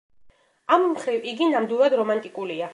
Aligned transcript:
ამ 0.77 0.87
მხრივ 0.93 1.29
იგი 1.33 1.51
ნამდვილად 1.53 1.99
რომანტიკულია. 2.03 2.69